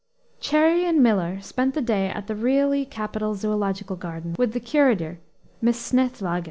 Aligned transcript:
Cherrie 0.39 0.83
and 0.87 1.03
Miller 1.03 1.39
spent 1.41 1.75
the 1.75 1.79
day 1.81 2.07
at 2.07 2.25
the 2.25 2.33
really 2.35 2.85
capital 2.85 3.35
zoological 3.35 3.95
gardens, 3.95 4.35
with 4.39 4.53
the 4.53 4.59
curator, 4.59 5.19
Miss 5.61 5.77
Snethlage. 5.79 6.39